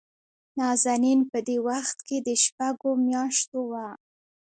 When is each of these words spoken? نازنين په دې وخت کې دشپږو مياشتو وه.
نازنين 0.57 1.19
په 1.31 1.39
دې 1.47 1.57
وخت 1.67 1.97
کې 2.07 2.17
دشپږو 2.27 2.91
مياشتو 3.05 3.59
وه. 3.71 3.87